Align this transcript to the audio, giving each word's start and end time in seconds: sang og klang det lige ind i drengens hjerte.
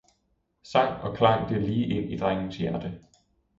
sang 0.63 1.03
og 1.03 1.17
klang 1.17 1.49
det 1.49 1.61
lige 1.61 1.87
ind 1.87 2.11
i 2.11 2.17
drengens 2.17 2.57
hjerte. 2.57 2.99